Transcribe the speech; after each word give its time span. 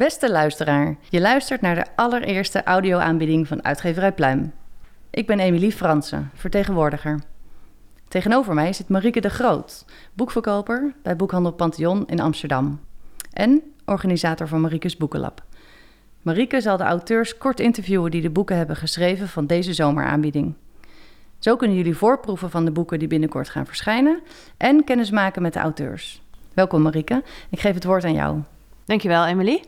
Beste 0.00 0.30
luisteraar, 0.30 0.96
je 1.08 1.20
luistert 1.20 1.60
naar 1.60 1.74
de 1.74 1.84
allereerste 1.96 2.62
audioaanbieding 2.62 3.48
van 3.48 3.64
Uitgeverij 3.64 4.12
Pluim. 4.12 4.52
Ik 5.10 5.26
ben 5.26 5.40
Emilie 5.40 5.72
Fransen, 5.72 6.30
vertegenwoordiger. 6.34 7.29
Tegenover 8.10 8.54
mij 8.54 8.72
zit 8.72 8.88
Marieke 8.88 9.20
de 9.20 9.30
Groot, 9.30 9.84
boekverkoper 10.14 10.94
bij 11.02 11.16
Boekhandel 11.16 11.52
Pantheon 11.52 12.06
in 12.06 12.20
Amsterdam. 12.20 12.80
En 13.32 13.62
organisator 13.84 14.48
van 14.48 14.60
Mariekes 14.60 14.96
Boekenlab. 14.96 15.42
Marieke 16.22 16.60
zal 16.60 16.76
de 16.76 16.84
auteurs 16.84 17.38
kort 17.38 17.60
interviewen 17.60 18.10
die 18.10 18.22
de 18.22 18.30
boeken 18.30 18.56
hebben 18.56 18.76
geschreven 18.76 19.28
van 19.28 19.46
deze 19.46 19.72
zomeraanbieding. 19.72 20.54
Zo 21.38 21.56
kunnen 21.56 21.76
jullie 21.76 21.96
voorproeven 21.96 22.50
van 22.50 22.64
de 22.64 22.70
boeken 22.70 22.98
die 22.98 23.08
binnenkort 23.08 23.48
gaan 23.48 23.66
verschijnen 23.66 24.20
en 24.56 24.84
kennis 24.84 25.10
maken 25.10 25.42
met 25.42 25.52
de 25.52 25.58
auteurs. 25.58 26.22
Welkom 26.54 26.82
Marieke, 26.82 27.22
ik 27.50 27.60
geef 27.60 27.74
het 27.74 27.84
woord 27.84 28.04
aan 28.04 28.14
jou. 28.14 28.38
Dankjewel 28.84 29.26
Emily. 29.26 29.62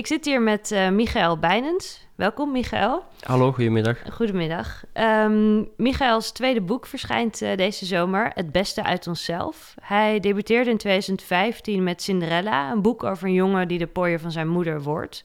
Ik 0.00 0.06
zit 0.06 0.24
hier 0.24 0.42
met 0.42 0.70
uh, 0.70 0.88
Michael 0.88 1.38
Bijnens. 1.38 2.06
Welkom, 2.14 2.52
Michael. 2.52 3.04
Hallo, 3.20 3.52
goedemiddag. 3.52 3.98
Goedemiddag. 4.12 4.84
Um, 4.94 5.68
Michaels 5.76 6.32
tweede 6.32 6.60
boek 6.60 6.86
verschijnt 6.86 7.42
uh, 7.42 7.56
deze 7.56 7.86
zomer, 7.86 8.30
Het 8.34 8.52
Beste 8.52 8.82
uit 8.84 9.06
Onszelf. 9.06 9.74
Hij 9.82 10.20
debuteerde 10.20 10.70
in 10.70 10.76
2015 10.76 11.82
met 11.82 12.02
Cinderella, 12.02 12.70
een 12.70 12.82
boek 12.82 13.04
over 13.04 13.26
een 13.26 13.34
jongen 13.34 13.68
die 13.68 13.78
de 13.78 13.86
pooier 13.86 14.20
van 14.20 14.32
zijn 14.32 14.48
moeder 14.48 14.82
wordt. 14.82 15.24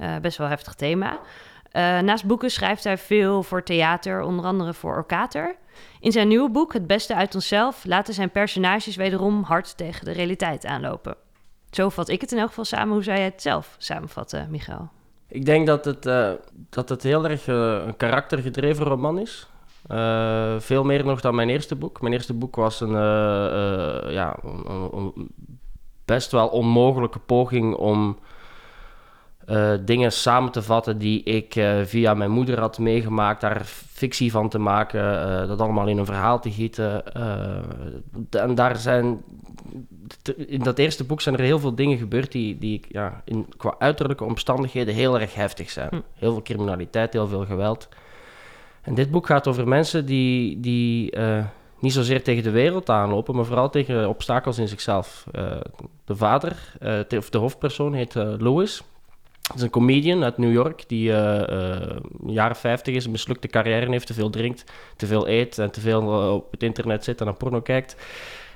Uh, 0.00 0.16
best 0.16 0.38
wel 0.38 0.48
heftig 0.48 0.74
thema. 0.74 1.20
naast 2.02 2.26
boeken 2.26 2.50
schrijft 2.50 2.84
hij 2.84 2.98
veel 2.98 3.42
voor 3.42 3.62
theater, 3.62 4.20
onder 4.20 4.44
andere 4.44 4.74
voor 4.74 4.96
Orkater. 4.96 5.56
In 6.00 6.12
zijn 6.12 6.28
nieuwe 6.28 6.50
boek, 6.50 6.72
Het 6.72 6.86
Beste 6.86 7.14
uit 7.14 7.34
Onszelf, 7.34 7.84
laten 7.84 8.14
zijn 8.14 8.30
personages 8.30 8.96
wederom 8.96 9.42
hard 9.42 9.76
tegen 9.76 10.04
de 10.04 10.12
realiteit 10.12 10.66
aanlopen. 10.66 11.16
Zo 11.72 11.88
vat 11.88 12.08
ik 12.08 12.20
het 12.20 12.32
in 12.32 12.38
elk 12.38 12.48
geval 12.48 12.64
samen. 12.64 12.94
Hoe 12.94 13.02
zou 13.02 13.16
jij 13.16 13.26
het 13.26 13.42
zelf 13.42 13.74
samenvatten, 13.78 14.50
Michael? 14.50 14.88
Ik 15.28 15.44
denk 15.44 15.66
dat 15.66 15.84
het, 15.84 16.06
uh, 16.06 16.30
dat 16.70 16.88
het 16.88 17.02
heel 17.02 17.28
erg 17.28 17.46
uh, 17.46 17.82
een 17.86 17.96
karaktergedreven 17.96 18.84
roman 18.84 19.18
is. 19.18 19.46
Uh, 19.90 20.54
veel 20.58 20.84
meer 20.84 21.04
nog 21.04 21.20
dan 21.20 21.34
mijn 21.34 21.48
eerste 21.48 21.74
boek. 21.74 22.00
Mijn 22.00 22.12
eerste 22.12 22.34
boek 22.34 22.56
was 22.56 22.80
een, 22.80 22.92
ja, 24.12 24.36
een, 24.42 25.30
best 26.04 26.32
wel 26.32 26.48
onmogelijke 26.48 27.18
poging 27.18 27.74
om 27.74 28.18
dingen 29.80 30.12
samen 30.12 30.52
te 30.52 30.62
vatten 30.62 30.98
die 30.98 31.22
ik 31.22 31.52
via 31.84 32.14
mijn 32.14 32.30
moeder 32.30 32.60
had 32.60 32.78
meegemaakt, 32.78 33.40
daar 33.40 33.64
fictie 33.64 34.30
van 34.30 34.48
te 34.48 34.58
maken, 34.58 35.02
dat 35.48 35.60
allemaal 35.60 35.88
in 35.88 35.98
een 35.98 36.04
verhaal 36.04 36.40
te 36.40 36.50
gieten. 36.50 37.14
en 38.30 38.54
daar 38.54 38.76
zijn, 38.76 39.22
in 40.46 40.62
dat 40.62 40.78
eerste 40.78 41.04
boek 41.04 41.20
zijn 41.20 41.36
er 41.36 41.44
heel 41.44 41.58
veel 41.58 41.74
dingen 41.74 41.98
gebeurd 41.98 42.32
die, 42.32 42.58
die 42.58 42.80
ja, 42.88 43.22
in, 43.24 43.46
qua 43.56 43.74
uiterlijke 43.78 44.24
omstandigheden 44.24 44.94
heel 44.94 45.20
erg 45.20 45.34
heftig 45.34 45.70
zijn. 45.70 45.88
Hm. 45.88 46.00
Heel 46.14 46.32
veel 46.32 46.42
criminaliteit, 46.42 47.12
heel 47.12 47.28
veel 47.28 47.44
geweld. 47.44 47.88
En 48.82 48.94
dit 48.94 49.10
boek 49.10 49.26
gaat 49.26 49.46
over 49.48 49.68
mensen 49.68 50.06
die, 50.06 50.60
die 50.60 51.16
niet 51.78 51.92
zozeer 51.92 52.22
tegen 52.22 52.42
de 52.42 52.50
wereld 52.50 52.90
aanlopen, 52.90 53.34
maar 53.34 53.44
vooral 53.44 53.70
tegen 53.70 54.08
obstakels 54.08 54.58
in 54.58 54.68
zichzelf. 54.68 55.26
de 56.04 56.16
vader, 56.16 56.56
of 57.18 57.30
de 57.30 57.38
hoofdpersoon, 57.38 57.94
heet 57.94 58.14
Louis. 58.14 58.82
Het 59.42 59.56
is 59.56 59.62
een 59.62 59.70
comedian 59.70 60.24
uit 60.24 60.38
New 60.38 60.52
York 60.52 60.84
die 60.88 61.04
jaren 62.26 62.56
50 62.56 62.94
is, 62.94 63.04
een 63.04 63.10
mislukte 63.10 63.48
carrière 63.48 63.90
heeft, 63.90 64.06
te 64.06 64.14
veel 64.14 64.30
drinkt, 64.30 64.64
te 64.96 65.06
veel 65.06 65.28
eet 65.28 65.58
en 65.58 65.70
te 65.70 65.80
veel 65.80 66.32
op 66.34 66.50
het 66.50 66.62
internet 66.62 67.04
zit 67.04 67.20
en 67.20 67.26
naar 67.26 67.34
porno 67.34 67.60
kijkt. 67.60 67.96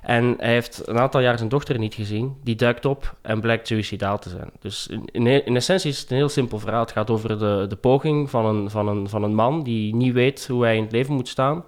En 0.07 0.35
hij 0.39 0.53
heeft 0.53 0.89
een 0.89 0.99
aantal 0.99 1.21
jaar 1.21 1.37
zijn 1.37 1.49
dochter 1.49 1.79
niet 1.79 1.95
gezien. 1.95 2.37
Die 2.43 2.55
duikt 2.55 2.85
op 2.85 3.17
en 3.23 3.41
blijkt 3.41 3.67
suicidaal 3.67 4.19
te 4.19 4.29
zijn. 4.29 4.51
Dus 4.61 4.87
in, 4.87 5.27
in, 5.27 5.57
essentie 5.57 5.91
is 5.91 6.01
het 6.01 6.11
een 6.11 6.17
heel 6.17 6.29
simpel 6.29 6.59
verhaal. 6.59 6.81
Het 6.81 6.93
gaat 6.93 7.11
over 7.11 7.39
de, 7.39 7.67
de 7.69 7.77
poging 7.77 8.31
van 8.31 8.47
een, 8.47 8.71
van, 8.71 8.89
een, 8.89 9.09
van 9.09 9.23
een 9.23 9.35
man 9.35 9.63
die 9.63 9.95
niet 9.95 10.13
weet 10.13 10.47
hoe 10.47 10.65
hij 10.65 10.77
in 10.77 10.83
het 10.83 10.93
leven 10.93 11.15
moet 11.15 11.29
staan. 11.29 11.65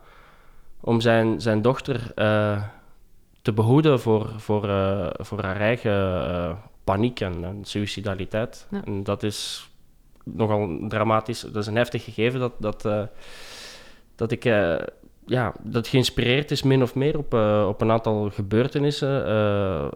Om 0.80 1.00
zijn, 1.00 1.40
zijn 1.40 1.62
dochter 1.62 2.12
te 3.42 3.52
behoeden 3.54 4.00
voor, 4.00 4.32
voor, 4.36 4.62
voor 5.18 5.42
haar 5.42 5.60
eigen 5.60 6.58
paniek 6.84 7.20
en, 7.20 7.44
en 7.44 7.64
suicidaliteit. 7.64 8.66
En 8.84 9.04
dat 9.04 9.22
is 9.22 9.68
nogal 10.24 10.78
dramatisch. 10.88 11.40
Dat 11.40 11.56
is 11.56 11.66
een 11.66 11.76
heftig 11.76 12.04
gegeven 12.04 12.40
dat, 12.40 12.52
dat, 12.58 12.84
uh, 12.84 13.02
dat 14.14 14.30
ik... 14.30 14.44
Ja, 15.28 15.54
dat 15.62 15.88
geïnspireerd 15.88 16.50
is 16.50 16.62
min 16.62 16.82
of 16.82 16.94
meer 16.94 17.18
op, 17.18 17.34
uh, 17.34 17.66
op 17.68 17.80
een 17.80 17.90
aantal 17.90 18.30
gebeurtenissen 18.30 19.24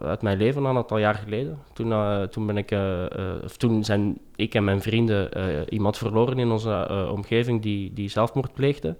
uit 0.01 0.21
mijn 0.21 0.37
leven 0.37 0.63
een 0.63 0.77
aantal 0.77 0.97
jaar 0.97 1.15
geleden. 1.15 1.59
Toen, 1.73 1.93
toen, 2.29 2.45
ben 2.45 2.57
ik, 2.57 2.75
of 3.43 3.57
toen 3.57 3.83
zijn 3.83 4.17
ik 4.35 4.53
en 4.53 4.63
mijn 4.63 4.81
vrienden 4.81 5.29
iemand 5.69 5.97
verloren 5.97 6.39
in 6.39 6.51
onze 6.51 7.07
omgeving 7.11 7.61
die, 7.61 7.93
die 7.93 8.09
zelfmoord 8.09 8.53
pleegde. 8.53 8.95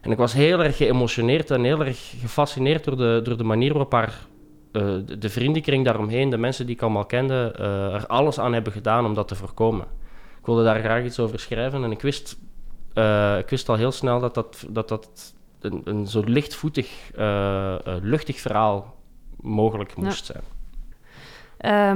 En 0.00 0.10
ik 0.10 0.16
was 0.16 0.32
heel 0.32 0.62
erg 0.62 0.76
geëmotioneerd 0.76 1.50
en 1.50 1.64
heel 1.64 1.80
erg 1.84 2.14
gefascineerd 2.20 2.84
door 2.84 2.96
de, 2.96 3.20
door 3.24 3.36
de 3.36 3.44
manier 3.44 3.72
waarop 3.72 3.92
haar 3.92 4.26
uh, 4.72 4.94
de, 5.18 5.28
vriendenkring 5.28 5.84
daaromheen, 5.84 6.30
de 6.30 6.38
mensen 6.38 6.66
die 6.66 6.74
ik 6.74 6.82
allemaal 6.82 7.06
kende, 7.06 7.52
er 7.92 8.06
alles 8.06 8.38
aan 8.40 8.52
hebben 8.52 8.72
gedaan 8.72 9.04
om 9.04 9.14
dat 9.14 9.28
te 9.28 9.34
voorkomen. 9.34 9.86
Ik 10.38 10.46
wilde 10.46 10.64
daar 10.64 10.80
graag 10.80 11.04
iets 11.04 11.18
over 11.18 11.40
schrijven 11.40 11.84
en 11.84 11.90
ik 11.90 12.00
wist, 12.00 12.36
ik 13.38 13.48
wist 13.48 13.68
al 13.68 13.74
heel 13.74 13.92
snel 13.92 14.20
dat 14.20 14.34
dat, 14.34 14.66
dat, 14.68 14.88
dat 14.88 15.34
een, 15.60 15.80
een 15.84 16.06
zo 16.06 16.22
lichtvoetig, 16.24 17.10
luchtig 18.02 18.40
verhaal 18.40 18.96
mogelijk 19.40 19.96
moest 19.96 20.24
zijn. 20.26 20.42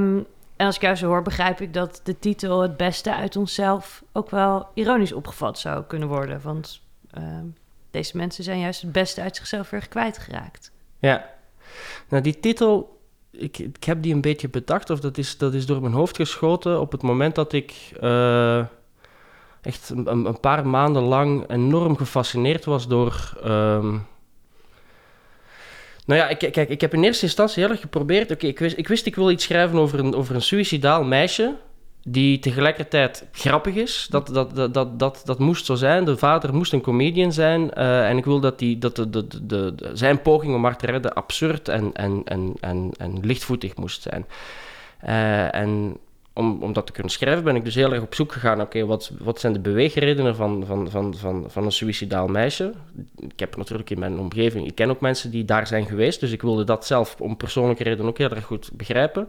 Um, 0.00 0.26
en 0.62 0.66
als 0.66 0.76
ik 0.76 0.82
jou 0.82 0.94
zo 0.94 1.06
hoor, 1.06 1.22
begrijp 1.22 1.60
ik 1.60 1.74
dat 1.74 2.00
de 2.04 2.18
titel 2.18 2.60
Het 2.60 2.76
Beste 2.76 3.14
uit 3.14 3.36
onszelf 3.36 4.02
ook 4.12 4.30
wel 4.30 4.68
ironisch 4.74 5.12
opgevat 5.12 5.58
zou 5.58 5.84
kunnen 5.84 6.08
worden. 6.08 6.40
Want 6.42 6.80
ehm, 7.10 7.44
deze 7.90 8.16
mensen 8.16 8.44
zijn 8.44 8.60
juist 8.60 8.82
het 8.82 8.92
beste 8.92 9.20
uit 9.20 9.36
zichzelf 9.36 9.70
weer 9.70 9.88
kwijtgeraakt. 9.88 10.72
Ja, 10.98 11.30
nou, 12.08 12.22
die 12.22 12.40
titel, 12.40 13.00
ik, 13.30 13.58
ik 13.58 13.84
heb 13.84 14.02
die 14.02 14.14
een 14.14 14.20
beetje 14.20 14.48
bedacht, 14.48 14.90
of 14.90 15.00
dat 15.00 15.18
is, 15.18 15.38
dat 15.38 15.54
is 15.54 15.66
door 15.66 15.80
mijn 15.80 15.92
hoofd 15.92 16.16
geschoten 16.16 16.80
op 16.80 16.92
het 16.92 17.02
moment 17.02 17.34
dat 17.34 17.52
ik 17.52 17.92
uh, 18.02 18.64
echt 19.62 19.92
een, 20.04 20.40
paar 20.40 20.66
maanden 20.66 21.02
lang 21.02 21.50
enorm 21.50 21.96
gefascineerd 21.96 22.64
was 22.64 22.88
door. 22.88 23.32
Um, 23.44 24.06
nou 26.06 26.20
ja, 26.20 26.34
kijk, 26.34 26.68
ik 26.68 26.80
heb 26.80 26.94
in 26.94 27.04
eerste 27.04 27.24
instantie 27.24 27.62
heel 27.62 27.72
erg 27.72 27.80
geprobeerd. 27.80 28.30
Oké, 28.30 28.46
ik, 28.46 28.58
wist, 28.58 28.76
ik 28.76 28.88
wist 28.88 29.06
ik 29.06 29.14
wil 29.14 29.30
iets 29.30 29.44
schrijven 29.44 29.78
over 29.78 29.98
een, 29.98 30.14
over 30.14 30.34
een 30.34 30.42
suicidaal 30.42 31.04
meisje 31.04 31.56
die 32.04 32.38
tegelijkertijd 32.38 33.28
grappig 33.32 33.74
is. 33.74 34.06
Dat, 34.10 34.26
dat, 34.26 34.56
dat, 34.56 34.74
dat, 34.74 34.98
dat, 34.98 35.22
dat 35.24 35.38
moest 35.38 35.64
zo 35.64 35.74
zijn. 35.74 36.04
De 36.04 36.16
vader 36.16 36.54
moest 36.54 36.72
een 36.72 36.80
comedian 36.80 37.32
zijn. 37.32 37.70
Uh, 37.78 38.08
en 38.08 38.16
ik 38.16 38.24
wil 38.24 38.40
dat, 38.40 38.58
die, 38.58 38.78
dat 38.78 38.96
de, 38.96 39.10
de, 39.10 39.26
de, 39.46 39.90
zijn 39.92 40.22
poging 40.22 40.54
om 40.54 40.64
haar 40.64 40.76
te 40.76 40.86
redden 40.86 41.12
absurd 41.12 41.68
en, 41.68 41.92
en, 41.92 42.22
en, 42.24 42.54
en, 42.60 42.90
en 42.98 43.20
lichtvoetig 43.20 43.76
moest 43.76 44.02
zijn. 44.02 44.26
Uh, 45.04 45.54
en 45.54 45.96
om, 46.34 46.62
om 46.62 46.72
dat 46.72 46.86
te 46.86 46.92
kunnen 46.92 47.12
schrijven 47.12 47.44
ben 47.44 47.56
ik 47.56 47.64
dus 47.64 47.74
heel 47.74 47.92
erg 47.92 48.02
op 48.02 48.14
zoek 48.14 48.32
gegaan. 48.32 48.60
Oké, 48.60 48.86
wat, 48.86 49.12
wat 49.18 49.40
zijn 49.40 49.52
de 49.52 49.60
beweegredenen 49.60 50.36
van, 50.36 50.64
van, 50.66 50.90
van, 50.90 51.14
van, 51.14 51.44
van 51.48 51.64
een 51.64 51.72
suicidaal 51.72 52.28
meisje? 52.28 52.72
Ik 53.16 53.40
heb 53.40 53.56
natuurlijk 53.56 53.90
in 53.90 53.98
mijn 53.98 54.18
omgeving, 54.18 54.66
ik 54.66 54.74
ken 54.74 54.90
ook 54.90 55.00
mensen 55.00 55.30
die 55.30 55.44
daar 55.44 55.66
zijn 55.66 55.86
geweest. 55.86 56.20
Dus 56.20 56.32
ik 56.32 56.42
wilde 56.42 56.64
dat 56.64 56.86
zelf 56.86 57.16
om 57.18 57.36
persoonlijke 57.36 57.82
redenen 57.82 58.10
ook 58.10 58.18
heel 58.18 58.30
erg 58.30 58.44
goed 58.44 58.70
begrijpen. 58.72 59.28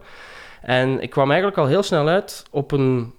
En 0.62 1.02
ik 1.02 1.10
kwam 1.10 1.30
eigenlijk 1.30 1.60
al 1.60 1.68
heel 1.68 1.84
snel 1.84 2.08
uit 2.08 2.46
op 2.52 2.72
een, 2.72 3.14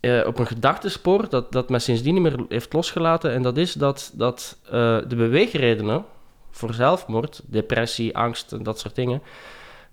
uh, 0.00 0.26
op 0.26 0.38
een 0.38 0.46
gedachtespoor 0.46 1.28
dat, 1.28 1.52
dat 1.52 1.68
mij 1.68 1.78
sindsdien 1.78 2.14
niet 2.14 2.22
meer 2.22 2.44
heeft 2.48 2.72
losgelaten. 2.72 3.32
En 3.32 3.42
dat 3.42 3.56
is 3.56 3.72
dat, 3.72 4.12
dat 4.14 4.56
uh, 4.64 4.70
de 5.08 5.16
beweegredenen 5.16 6.04
voor 6.50 6.74
zelfmoord, 6.74 7.40
depressie, 7.46 8.16
angst 8.16 8.52
en 8.52 8.62
dat 8.62 8.80
soort 8.80 8.94
dingen, 8.94 9.22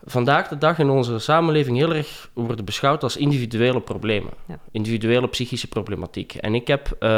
vandaag 0.06 0.48
de 0.48 0.58
dag 0.58 0.80
in 0.80 0.90
onze 0.90 1.20
samenleving 1.20 1.78
heel 1.78 1.94
erg 1.94 2.30
worden 2.34 2.66
beschouwd 2.66 3.04
als 3.04 3.18
individuele 3.18 3.82
problemen. 3.82 4.32
Ja. 4.46 4.60
Individuele 4.72 5.28
psychische 5.28 5.68
problematiek. 5.68 6.36
En 6.36 6.56
ik 6.56 6.68
heb 6.68 6.96
uh, 7.00 7.10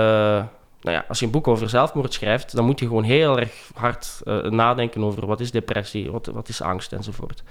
nou 0.85 0.97
ja, 0.97 1.05
als 1.07 1.19
je 1.19 1.25
een 1.25 1.31
boek 1.31 1.47
over 1.47 1.69
zelfmoord 1.69 2.13
schrijft, 2.13 2.55
dan 2.55 2.65
moet 2.65 2.79
je 2.79 2.87
gewoon 2.87 3.03
heel 3.03 3.39
erg 3.39 3.69
hard 3.73 4.21
uh, 4.23 4.43
nadenken 4.43 5.03
over 5.03 5.25
wat 5.25 5.39
is 5.39 5.51
depressie, 5.51 6.11
wat, 6.11 6.25
wat 6.25 6.49
is 6.49 6.61
angst 6.61 6.93
enzovoort. 6.93 7.43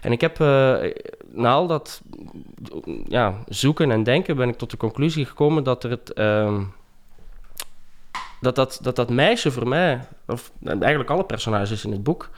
En 0.00 0.12
ik 0.12 0.20
heb 0.20 0.38
uh, 0.38 0.76
na 1.32 1.52
al 1.52 1.66
dat 1.66 2.02
ja, 3.08 3.34
zoeken 3.48 3.90
en 3.90 4.02
denken 4.02 4.36
ben 4.36 4.48
ik 4.48 4.56
tot 4.56 4.70
de 4.70 4.76
conclusie 4.76 5.24
gekomen 5.24 5.64
dat 5.64 5.84
er 5.84 5.90
het, 5.90 6.12
uh, 6.14 6.60
dat 8.40 8.56
dat, 8.56 8.78
dat 8.82 8.96
dat 8.96 9.10
meisje 9.10 9.50
voor 9.50 9.68
mij, 9.68 10.00
of 10.26 10.52
eigenlijk 10.64 11.10
alle 11.10 11.24
personages 11.24 11.84
in 11.84 11.92
het 11.92 12.02
boek, 12.02 12.30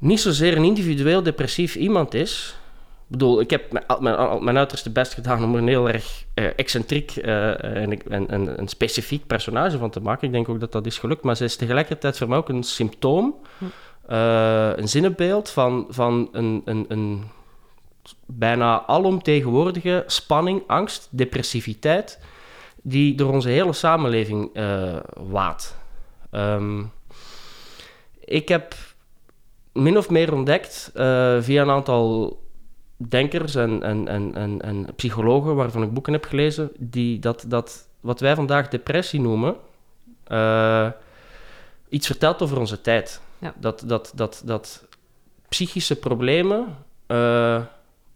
niet 0.00 0.20
zozeer 0.20 0.56
een 0.56 0.64
individueel 0.64 1.22
depressief 1.22 1.74
iemand 1.74 2.14
is. 2.14 2.58
Ik 3.04 3.16
bedoel, 3.16 3.40
ik 3.40 3.50
heb 3.50 3.72
mijn, 3.72 3.84
mijn, 4.00 4.44
mijn 4.44 4.58
uiterste 4.58 4.90
best 4.90 5.14
gedaan 5.14 5.44
om 5.44 5.54
er 5.54 5.60
een 5.60 5.68
heel 5.68 5.88
erg 5.88 6.24
uh, 6.34 6.46
excentriek 6.56 7.16
uh, 7.16 7.64
en, 7.64 8.10
en, 8.10 8.58
en, 8.58 8.68
specifiek 8.68 9.26
personage 9.26 9.78
van 9.78 9.90
te 9.90 10.00
maken. 10.00 10.26
Ik 10.26 10.32
denk 10.32 10.48
ook 10.48 10.60
dat 10.60 10.72
dat 10.72 10.86
is 10.86 10.98
gelukt, 10.98 11.22
maar 11.22 11.36
ze 11.36 11.44
is 11.44 11.56
tegelijkertijd 11.56 12.18
voor 12.18 12.28
mij 12.28 12.38
ook 12.38 12.48
een 12.48 12.62
symptoom, 12.62 13.34
uh, 14.10 14.70
een 14.76 14.88
zinnenbeeld 14.88 15.50
van, 15.50 15.86
van 15.88 16.28
een, 16.32 16.62
een, 16.64 16.84
een 16.88 17.24
bijna 18.26 18.86
alomtegenwoordige 18.86 20.04
spanning, 20.06 20.62
angst, 20.66 21.08
depressiviteit 21.10 22.20
die 22.82 23.14
door 23.14 23.32
onze 23.32 23.48
hele 23.48 23.72
samenleving 23.72 24.50
waat. 25.30 25.76
Um, 26.32 26.92
ik 28.24 28.48
heb 28.48 28.74
min 29.72 29.96
of 29.96 30.10
meer 30.10 30.34
ontdekt 30.34 30.92
uh, 30.94 31.36
via 31.40 31.62
een 31.62 31.70
aantal 31.70 32.38
denkers 32.96 33.54
en, 33.54 33.82
en, 33.82 34.08
en, 34.08 34.34
en, 34.34 34.60
en 34.60 34.86
psychologen 34.96 35.54
waarvan 35.54 35.82
ik 35.82 35.92
boeken 35.92 36.12
heb 36.12 36.24
gelezen, 36.24 36.70
die 36.78 37.18
dat, 37.18 37.44
dat 37.48 37.88
wat 38.00 38.20
wij 38.20 38.34
vandaag 38.34 38.68
depressie 38.68 39.20
noemen, 39.20 39.56
uh, 40.28 40.88
iets 41.88 42.06
vertelt 42.06 42.42
over 42.42 42.58
onze 42.58 42.80
tijd. 42.80 43.20
Ja. 43.38 43.54
Dat, 43.56 43.82
dat, 43.86 44.12
dat, 44.14 44.42
dat 44.44 44.84
psychische 45.48 45.98
problemen, 45.98 46.76
uh, 47.06 47.62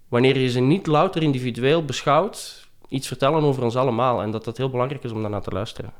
wanneer 0.08 0.38
je 0.38 0.48
ze 0.48 0.60
niet 0.60 0.86
louter 0.86 1.22
individueel 1.22 1.84
beschouwt, 1.84 2.68
iets 2.88 3.06
vertellen 3.06 3.42
over 3.42 3.62
ons 3.62 3.76
allemaal. 3.76 4.22
En 4.22 4.30
dat 4.30 4.44
het 4.44 4.56
heel 4.56 4.70
belangrijk 4.70 5.04
is 5.04 5.12
om 5.12 5.20
daarnaar 5.20 5.42
te 5.42 5.50
luisteren. 5.50 5.92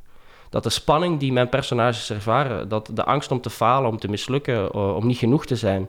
Dat 0.54 0.62
de 0.62 0.70
spanning 0.70 1.18
die 1.20 1.32
mijn 1.32 1.48
personages 1.48 2.10
ervaren, 2.10 2.68
dat 2.68 2.90
de 2.92 3.04
angst 3.04 3.30
om 3.30 3.40
te 3.40 3.50
falen, 3.50 3.90
om 3.90 3.98
te 3.98 4.08
mislukken, 4.08 4.54
uh, 4.54 4.96
om 4.96 5.06
niet 5.06 5.18
genoeg 5.18 5.46
te 5.46 5.56
zijn, 5.56 5.88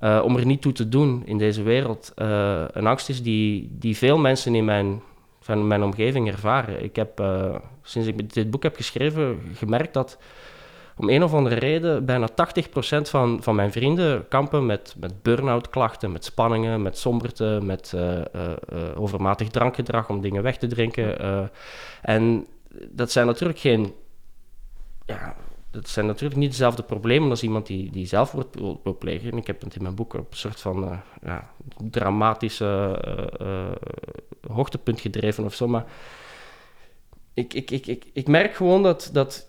uh, 0.00 0.20
om 0.24 0.36
er 0.36 0.46
niet 0.46 0.62
toe 0.62 0.72
te 0.72 0.88
doen 0.88 1.22
in 1.24 1.38
deze 1.38 1.62
wereld, 1.62 2.12
uh, 2.16 2.62
een 2.72 2.86
angst 2.86 3.08
is 3.08 3.22
die, 3.22 3.68
die 3.70 3.96
veel 3.96 4.18
mensen 4.18 4.54
in 4.54 4.64
mijn, 4.64 5.02
van 5.40 5.66
mijn 5.66 5.82
omgeving 5.82 6.28
ervaren. 6.28 6.84
Ik 6.84 6.96
heb, 6.96 7.22
sinds 7.82 8.08
ik 8.08 8.32
dit 8.32 8.50
boek 8.50 8.62
heb 8.62 8.76
geschreven, 8.76 9.40
gemerkt 9.54 9.94
dat 9.94 10.18
om 10.96 11.08
een 11.08 11.22
of 11.22 11.34
andere 11.34 11.54
reden 11.54 12.04
bijna 12.04 12.28
80% 12.30 12.32
van, 13.02 13.42
van 13.42 13.54
mijn 13.54 13.72
vrienden 13.72 14.28
kampen 14.28 14.66
met, 14.66 14.94
met 15.00 15.22
burn-out 15.22 15.68
klachten, 15.68 16.12
met 16.12 16.24
spanningen, 16.24 16.82
met 16.82 16.98
somberte, 16.98 17.60
met 17.62 17.94
overmatig 18.96 19.48
drankgedrag 19.48 20.08
om 20.08 20.20
dingen 20.20 20.42
weg 20.42 20.56
te 20.56 20.66
drinken. 20.66 21.18
en 22.02 22.46
dat 22.90 23.12
zijn 23.12 23.26
natuurlijk 23.26 23.58
geen. 23.58 23.94
Ja, 25.06 25.36
dat 25.70 25.88
zijn 25.88 26.06
natuurlijk 26.06 26.40
niet 26.40 26.50
dezelfde 26.50 26.82
problemen 26.82 27.30
als 27.30 27.42
iemand 27.42 27.66
die, 27.66 27.90
die 27.90 28.08
wil, 28.10 28.80
wil 28.82 28.98
plegen. 28.98 29.30
En 29.30 29.36
ik 29.36 29.46
heb 29.46 29.60
het 29.60 29.76
in 29.76 29.82
mijn 29.82 29.94
boek 29.94 30.14
op 30.14 30.30
een 30.30 30.36
soort 30.36 30.60
van 30.60 31.02
ja, 31.22 31.50
dramatische 31.90 32.98
hoogtepunt 34.48 35.00
gedreven 35.00 35.44
of 35.44 35.54
zo. 35.54 35.68
Maar 35.68 35.86
ik, 37.38 37.54
ik, 37.54 37.70
ik, 37.70 37.86
ik, 37.86 38.04
ik 38.12 38.28
merk 38.28 38.54
gewoon 38.54 38.82
dat, 38.82 39.10
dat... 39.12 39.48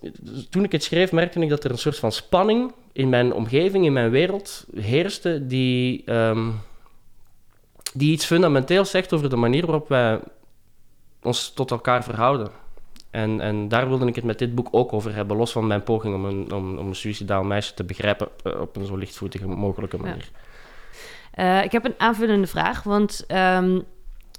Toen 0.50 0.64
ik 0.64 0.72
het 0.72 0.84
schreef, 0.84 1.12
merkte 1.12 1.40
ik 1.40 1.50
dat 1.50 1.64
er 1.64 1.72
een 1.72 1.78
soort 1.78 2.00
van 2.00 2.12
spanning 2.12 2.74
in 2.92 3.10
mijn 3.10 3.34
omgeving, 3.34 3.86
in 3.86 3.94
mijn 3.94 4.10
wereld, 4.10 4.66
heerste... 4.76 5.48
die, 5.48 6.12
um, 6.12 6.60
die 7.94 8.12
iets 8.12 8.26
fundamenteels 8.26 8.90
zegt 8.90 9.14
over 9.14 9.30
de 9.30 9.36
manier 9.36 9.66
waarop 9.66 9.90
wij 9.90 10.20
ons 11.24 11.50
tot 11.54 11.72
elkaar 11.72 12.04
verhouden. 12.04 12.50
En, 13.10 13.42
en 13.42 13.68
daar 13.68 13.88
wilde 13.88 14.06
ik 14.06 14.16
het 14.16 14.24
met 14.24 14.40
dit 14.40 14.56
boek 14.56 14.68
ook 14.72 14.94
over 14.94 15.16
hebben, 15.16 15.38
los 15.38 15.52
van 15.52 15.68
mijn 15.68 15.84
poging 15.84 16.16
om 16.16 16.26
een, 16.26 16.52
om, 16.52 16.78
om 16.78 16.88
een 16.88 16.96
suicidaal 16.96 17.44
meisje 17.44 17.74
te 17.74 17.84
begrijpen 17.84 18.28
uh, 18.44 18.62
op 18.62 18.76
een 18.76 18.86
zo 18.86 18.96
lichtvoetige 18.96 19.48
mogelijke 19.48 19.98
manier. 19.98 20.30
Ja. 21.34 21.58
Uh, 21.60 21.64
ik 21.64 21.72
heb 21.72 21.86
een 21.86 21.96
aanvullende 21.98 22.48
vraag, 22.48 22.84
want... 22.84 23.26
Um 23.28 23.84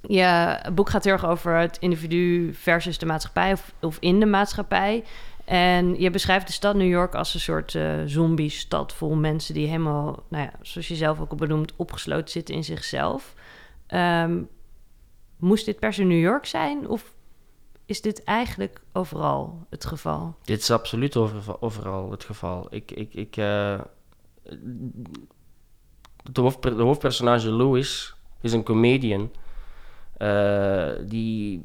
ja, 0.03 0.59
het 0.63 0.75
boek 0.75 0.91
gaat 0.91 1.05
heel 1.05 1.13
erg 1.13 1.27
over 1.27 1.57
het 1.57 1.77
individu 1.81 2.55
versus 2.55 2.99
de 2.99 3.07
maatschappij 3.07 3.53
of, 3.53 3.73
of 3.81 3.97
in 4.01 4.21
de 4.21 4.27
maatschappij. 4.27 5.05
En 5.45 6.01
je 6.01 6.11
beschrijft 6.11 6.47
de 6.47 6.53
stad 6.53 6.75
New 6.75 6.89
York 6.89 7.15
als 7.15 7.35
een 7.35 7.41
soort 7.41 7.75
uh, 7.75 7.93
zombie-stad 8.07 8.93
vol 8.93 9.15
mensen 9.15 9.55
die 9.55 9.67
helemaal, 9.67 10.23
nou 10.29 10.45
ja, 10.45 10.53
zoals 10.61 10.89
je 10.89 10.95
zelf 10.95 11.21
ook 11.21 11.31
al 11.31 11.37
benoemt, 11.37 11.73
opgesloten 11.77 12.31
zitten 12.31 12.55
in 12.55 12.65
zichzelf. 12.65 13.35
Um, 13.95 14.49
moest 15.37 15.65
dit 15.65 15.79
per 15.79 15.93
se 15.93 16.03
New 16.03 16.21
York 16.21 16.47
zijn 16.47 16.89
of 16.89 17.13
is 17.91 18.01
dit 18.01 18.25
eigenlijk 18.25 18.81
overal 18.93 19.67
het 19.71 19.85
geval? 19.85 20.37
Dit 20.45 20.61
is 20.61 20.71
absoluut 20.71 21.17
over, 21.17 21.61
overal 21.61 22.11
het 22.11 22.25
geval. 22.25 22.67
Ik, 22.71 22.91
ik, 22.91 23.15
ik, 23.15 23.37
uh, 23.37 23.81
de, 26.33 26.41
hoofd, 26.41 26.63
de 26.63 26.83
hoofdpersonage 26.83 27.51
Louis 27.51 28.15
is 28.41 28.53
een 28.53 28.63
comedian 28.63 29.31
uh, 30.19 30.89
die 31.07 31.65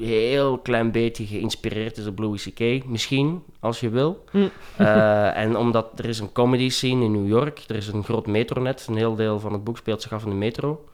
heel 0.00 0.58
klein 0.58 0.90
beetje 0.90 1.26
geïnspireerd 1.26 1.96
is 1.96 2.06
op 2.06 2.18
Louis 2.18 2.50
C.K. 2.50 2.84
Misschien, 2.84 3.42
als 3.60 3.80
je 3.80 3.88
wil. 3.88 4.24
Mm. 4.32 4.50
Uh, 4.80 5.36
en 5.36 5.56
omdat 5.56 5.98
er 5.98 6.04
is 6.04 6.18
een 6.18 6.32
comedy 6.32 6.68
scene 6.68 7.04
in 7.04 7.12
New 7.12 7.28
York, 7.28 7.64
er 7.66 7.76
is 7.76 7.86
een 7.86 8.04
groot 8.04 8.26
metronet. 8.26 8.86
Een 8.88 8.96
heel 8.96 9.14
deel 9.14 9.40
van 9.40 9.52
het 9.52 9.64
boek 9.64 9.76
speelt 9.76 10.02
zich 10.02 10.12
af 10.12 10.24
in 10.24 10.30
de 10.30 10.36
metro. 10.36 10.84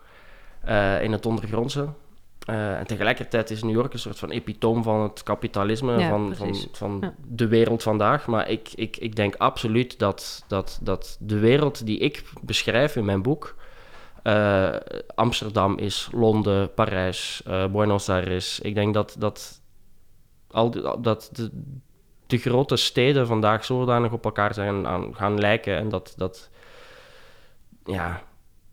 In 1.01 1.13
het 1.13 1.27
ondergrondse. 1.27 1.89
En 2.49 2.87
tegelijkertijd 2.87 3.51
is 3.51 3.63
New 3.63 3.75
York 3.75 3.93
een 3.93 3.99
soort 3.99 4.19
van 4.19 4.31
epitoom 4.31 4.83
van 4.83 5.03
het 5.03 5.23
kapitalisme, 5.23 5.99
ja, 5.99 6.09
van, 6.09 6.37
van, 6.37 6.57
van 6.73 6.99
ja. 7.01 7.15
de 7.27 7.49
wereld 7.49 7.83
vandaag. 7.83 8.27
Maar 8.27 8.49
ik, 8.49 8.69
ik, 8.75 8.97
ik 8.97 9.17
denk 9.17 9.37
absoluut 9.37 9.99
dat, 9.99 10.45
dat, 10.47 10.79
dat 10.83 11.17
de 11.21 11.39
wereld 11.39 11.87
die 11.87 11.99
ik 11.99 12.25
beschrijf 12.43 12.97
in 12.97 13.05
mijn 13.05 13.23
boek 13.23 13.57
uh, 14.29 14.75
Amsterdam 15.15 15.79
is, 15.79 16.09
Londen, 16.13 16.75
Parijs, 16.75 17.43
uh, 17.49 17.67
Buenos 17.67 18.09
Aires. 18.09 18.61
Ik 18.61 18.75
denk 18.75 18.95
dat, 18.95 19.17
dat, 19.19 19.63
al 20.51 20.71
die, 20.71 21.01
dat 21.01 21.31
de, 21.33 21.51
de, 22.27 22.39
grote 22.39 22.77
steden 22.77 23.27
vandaag 23.27 23.65
zodanig 23.65 24.13
op 24.13 24.25
elkaar 24.25 24.55
zijn 24.55 24.87
aan, 24.87 25.15
gaan 25.15 25.39
lijken. 25.39 25.77
En 25.77 25.89
dat, 25.89 26.15
dat, 26.17 26.51
ja, 27.85 28.23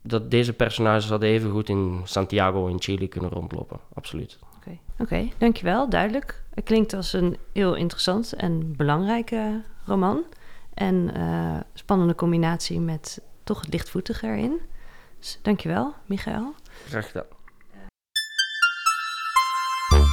dat 0.07 0.31
deze 0.31 0.53
personages 0.53 1.09
hadden 1.09 1.29
even 1.29 1.51
goed 1.51 1.69
in 1.69 2.01
Santiago 2.03 2.67
in 2.67 2.81
Chile 2.81 3.07
kunnen 3.07 3.29
rondlopen. 3.29 3.79
Absoluut. 3.93 4.37
Oké, 4.41 4.55
okay. 4.61 4.79
okay, 4.99 5.33
dankjewel. 5.37 5.89
Duidelijk. 5.89 6.43
Het 6.53 6.63
klinkt 6.63 6.93
als 6.93 7.13
een 7.13 7.37
heel 7.53 7.75
interessant 7.75 8.33
en 8.33 8.75
belangrijke 8.75 9.61
roman. 9.85 10.23
En 10.73 11.11
uh, 11.17 11.59
spannende 11.73 12.15
combinatie 12.15 12.79
met 12.79 13.21
toch 13.43 13.61
het 13.61 13.73
lichtvoetige 13.73 14.27
erin. 14.27 14.59
Dus 15.19 15.39
dankjewel, 15.41 15.93
Michael. 16.05 16.53
Graag 16.87 17.07
gedaan. 17.07 17.25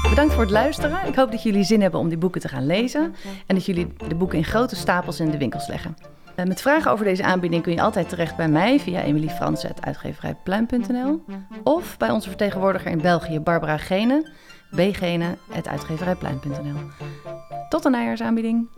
Bedankt 0.09 0.33
voor 0.33 0.43
het 0.43 0.52
luisteren. 0.52 1.07
Ik 1.07 1.14
hoop 1.14 1.31
dat 1.31 1.43
jullie 1.43 1.64
zin 1.64 1.81
hebben 1.81 2.00
om 2.00 2.09
die 2.09 2.19
boeken 2.19 2.40
te 2.40 2.49
gaan 2.49 2.67
lezen. 2.67 3.14
En 3.47 3.55
dat 3.55 3.64
jullie 3.64 3.93
de 4.09 4.14
boeken 4.14 4.38
in 4.38 4.45
grote 4.45 4.76
stapels 4.76 5.21
in 5.21 5.31
de 5.31 5.38
winkels 5.38 5.67
leggen. 5.67 5.97
Eh, 6.35 6.45
met 6.45 6.61
vragen 6.61 6.91
over 6.91 7.05
deze 7.05 7.23
aanbieding 7.23 7.62
kun 7.62 7.73
je 7.73 7.81
altijd 7.81 8.09
terecht 8.09 8.37
bij 8.37 8.49
mij 8.49 8.81
via 8.81 9.03
emiliefransen.uitgeverijpluim.nl 9.03 11.25
of 11.62 11.97
bij 11.97 12.11
onze 12.11 12.29
vertegenwoordiger 12.29 12.91
in 12.91 13.01
België, 13.01 13.41
Barbara 13.41 13.77
Gene, 13.77 14.33
bgene.uitgeverijpluim.nl. 14.71 16.91
Tot 17.69 17.85
een 17.85 17.91
najaarsaanbieding! 17.91 18.69